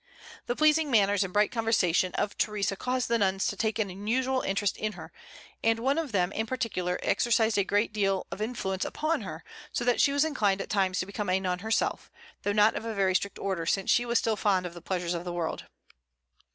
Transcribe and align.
The 0.47 0.55
pleasing 0.55 0.89
manners 0.89 1.23
and 1.23 1.31
bright 1.31 1.51
conversation 1.51 2.11
of 2.15 2.35
Theresa 2.35 2.75
caused 2.75 3.07
the 3.07 3.19
nuns 3.19 3.45
to 3.45 3.55
take 3.55 3.77
an 3.77 3.91
unusual 3.91 4.41
interest 4.41 4.75
in 4.77 4.93
her; 4.93 5.11
and 5.63 5.77
one 5.77 5.99
of 5.99 6.11
them 6.11 6.31
in 6.31 6.47
particular 6.47 6.97
exercised 7.03 7.55
a 7.55 7.63
great 7.63 7.95
influence 7.95 8.83
upon 8.83 9.21
her, 9.21 9.43
so 9.71 9.85
that 9.85 10.01
she 10.01 10.11
was 10.11 10.25
inclined 10.25 10.59
at 10.59 10.71
times 10.71 10.97
to 11.01 11.05
become 11.05 11.29
a 11.29 11.39
nun 11.39 11.59
herself, 11.59 12.09
though 12.41 12.51
not 12.51 12.75
of 12.75 12.83
a 12.83 12.95
very 12.95 13.13
strict 13.13 13.37
order, 13.37 13.67
since 13.67 13.91
she 13.91 14.03
was 14.07 14.17
still 14.17 14.35
fond 14.35 14.65
of 14.65 14.73
the 14.73 14.81
pleasures 14.81 15.13
of 15.13 15.23
the 15.23 15.33
world. 15.33 15.65